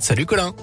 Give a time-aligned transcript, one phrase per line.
[0.00, 0.54] Salut Colin.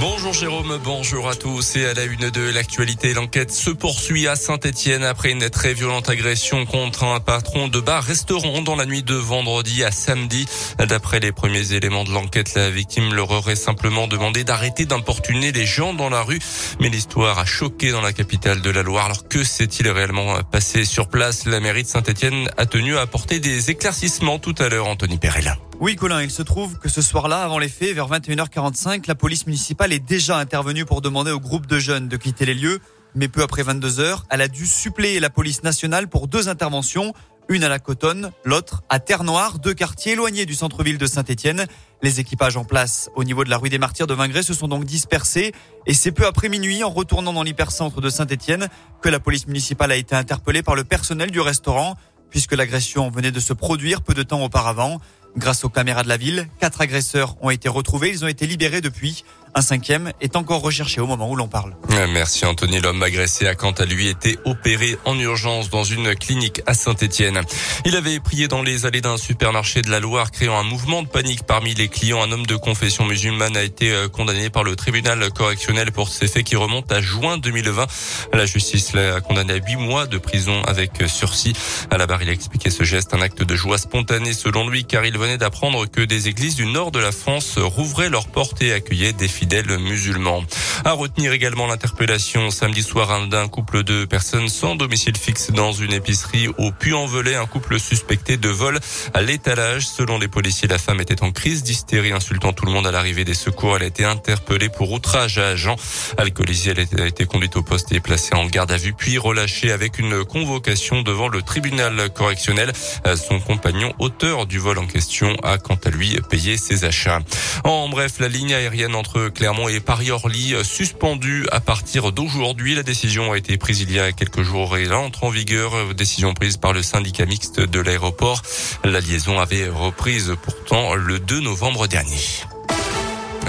[0.00, 3.14] Bonjour Jérôme, bonjour à tous et à la une de l'actualité.
[3.14, 8.62] L'enquête se poursuit à Saint-Etienne après une très violente agression contre un patron de bar-restaurant
[8.62, 10.46] dans la nuit de vendredi à samedi.
[10.78, 15.66] D'après les premiers éléments de l'enquête, la victime leur aurait simplement demandé d'arrêter d'importuner les
[15.66, 16.40] gens dans la rue.
[16.80, 19.06] Mais l'histoire a choqué dans la capitale de la Loire.
[19.06, 21.44] Alors que s'est-il réellement passé sur place?
[21.44, 25.58] La mairie de Saint-Etienne a tenu à apporter des éclaircissements tout à l'heure, Anthony Perella.
[25.82, 29.48] Oui, Colin, il se trouve que ce soir-là, avant les faits, vers 21h45, la police
[29.48, 32.78] municipale est déjà intervenue pour demander au groupe de jeunes de quitter les lieux.
[33.16, 37.14] Mais peu après 22 heures, elle a dû suppléer la police nationale pour deux interventions.
[37.48, 41.66] Une à la Cotonne, l'autre à Terre-Noire, deux quartiers éloignés du centre-ville de Saint-Étienne.
[42.00, 44.68] Les équipages en place au niveau de la rue des Martyrs de Vingré se sont
[44.68, 45.52] donc dispersés
[45.88, 48.68] et c'est peu après minuit en retournant dans l'hypercentre de Saint-Étienne
[49.00, 51.96] que la police municipale a été interpellée par le personnel du restaurant
[52.32, 55.00] puisque l'agression venait de se produire peu de temps auparavant.
[55.36, 58.10] Grâce aux caméras de la ville, quatre agresseurs ont été retrouvés.
[58.10, 59.24] Ils ont été libérés depuis.
[59.54, 61.74] Un cinquième est encore recherché au moment où l'on parle.
[62.08, 62.80] Merci Anthony.
[62.80, 67.42] L'homme agressé a quant à lui été opéré en urgence dans une clinique à Saint-Etienne.
[67.84, 71.08] Il avait prié dans les allées d'un supermarché de la Loire, créant un mouvement de
[71.08, 72.22] panique parmi les clients.
[72.22, 76.28] Un homme de confession musulmane a été euh, condamné par le tribunal correctionnel pour ces
[76.28, 77.86] faits qui remontent à juin 2020.
[78.32, 81.52] La justice l'a condamné à huit mois de prison avec sursis.
[81.90, 84.86] À la barre, il a expliqué ce geste, un acte de joie spontanée selon lui,
[84.86, 88.62] car il venait d'apprendre que des églises du nord de la France rouvraient leurs portes
[88.62, 90.44] et accueillaient des fidèles musulmans.
[90.84, 95.92] À retenir également l'interpellation samedi soir d'un couple de personnes sans domicile fixe dans une
[95.92, 98.80] épicerie au Puy-en-Velay, un couple suspecté de vol
[99.14, 99.86] à l'étalage.
[99.86, 103.24] Selon les policiers, la femme était en crise d'hystérie, insultant tout le monde à l'arrivée
[103.24, 103.76] des secours.
[103.76, 105.76] Elle a été interpellée pour outrage à agent.
[106.18, 109.70] Alcoolisée, elle a été conduite au poste et placée en garde à vue, puis relâchée
[109.70, 112.72] avec une convocation devant le tribunal correctionnel.
[113.14, 117.20] Son compagnon, auteur du vol en question, a quant à lui payé ses achats.
[117.62, 122.74] En bref, la ligne aérienne entre Clermont et Paris-Orly suspendue à partir d'aujourd'hui.
[122.74, 125.94] La décision a été prise il y a quelques jours et entre en vigueur.
[125.94, 128.40] Décision prise par le syndicat mixte de l'aéroport.
[128.82, 132.16] La liaison avait reprise pourtant le 2 novembre dernier.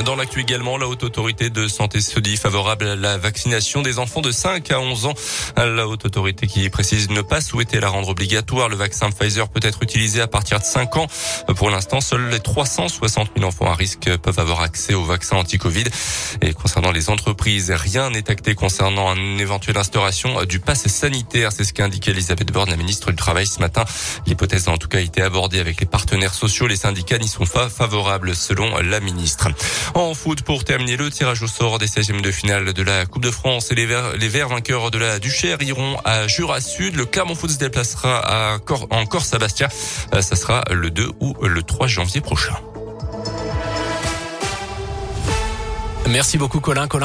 [0.02, 4.00] Dans l'actu également, la haute autorité de santé se dit favorable à la vaccination des
[4.00, 5.14] enfants de 5 à 11 ans.
[5.56, 8.70] La haute autorité qui précise ne pas souhaiter la rendre obligatoire.
[8.70, 11.08] Le vaccin Pfizer peut être utilisé à partir de 5 ans.
[11.56, 15.86] Pour l'instant, seuls les 360 000 enfants à risque peuvent avoir accès au vaccin anti-Covid.
[16.42, 21.52] Et concernant les entreprises, rien n'est acté concernant une éventuelle instauration du pass sanitaire.
[21.52, 23.86] C'est ce qu'a indiqué Elisabeth Borne, la ministre du Travail ce matin.
[24.26, 26.68] L'hypothèse a en tout cas été abordée avec les partenaires sociaux.
[26.68, 29.48] Les syndicats n'y sont pas favorables selon la ministre.
[29.94, 33.24] En foot, pour terminer le tirage au sort des 16e de finale de la Coupe
[33.24, 36.96] de France et les Verts, vainqueurs de la Duchère iront à Jura Sud.
[36.96, 38.58] Le Clermont Foot se déplacera à
[38.90, 39.70] en Corse-Bastia.
[39.70, 42.56] Ça sera le 2 ou le 3 janvier prochain.
[46.10, 46.60] Merci beaucoup.
[46.60, 46.88] Colin.